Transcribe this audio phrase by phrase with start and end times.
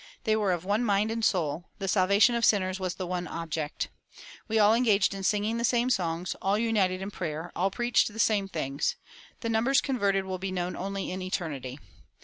[0.23, 3.89] They were of one mind and soul: the salvation of sinners was the one object.
[4.47, 8.17] We all engaged in singing the same songs, all united in prayer, all preached the
[8.17, 8.95] same things....
[9.41, 11.79] The numbers converted will be known only in eternity.